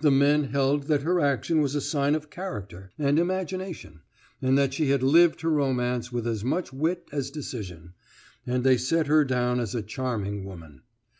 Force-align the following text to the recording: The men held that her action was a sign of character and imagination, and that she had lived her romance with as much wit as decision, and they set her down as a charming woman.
The 0.00 0.10
men 0.10 0.50
held 0.50 0.88
that 0.88 1.02
her 1.02 1.20
action 1.20 1.60
was 1.60 1.76
a 1.76 1.80
sign 1.80 2.16
of 2.16 2.30
character 2.30 2.90
and 2.98 3.16
imagination, 3.16 4.00
and 4.40 4.58
that 4.58 4.74
she 4.74 4.88
had 4.90 5.04
lived 5.04 5.42
her 5.42 5.50
romance 5.50 6.10
with 6.10 6.26
as 6.26 6.42
much 6.42 6.72
wit 6.72 7.06
as 7.12 7.30
decision, 7.30 7.94
and 8.44 8.64
they 8.64 8.76
set 8.76 9.06
her 9.06 9.24
down 9.24 9.60
as 9.60 9.76
a 9.76 9.82
charming 9.82 10.44
woman. 10.44 10.82